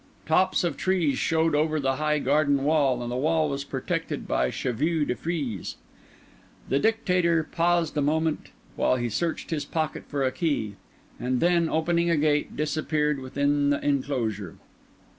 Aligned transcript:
Tops 0.25 0.63
of 0.63 0.77
trees 0.77 1.19
showed 1.19 1.53
over 1.53 1.79
the 1.79 1.97
high 1.97 2.17
garden 2.17 2.63
wall, 2.63 3.03
and 3.03 3.11
the 3.11 3.15
wall 3.15 3.47
was 3.49 3.63
protected 3.63 4.27
by 4.27 4.49
chevaux 4.49 5.05
de 5.05 5.13
frise. 5.15 5.75
The 6.69 6.79
Dictator 6.79 7.43
paused 7.43 7.95
a 7.95 8.01
moment 8.01 8.49
while 8.75 8.95
he 8.95 9.09
searched 9.09 9.51
his 9.51 9.63
pocket 9.63 10.05
for 10.07 10.23
a 10.23 10.31
key; 10.31 10.73
and 11.19 11.39
then, 11.39 11.69
opening 11.69 12.09
a 12.09 12.17
gate, 12.17 12.57
disappeared 12.57 13.19
within 13.19 13.69
the 13.69 13.85
enclosure. 13.85 14.55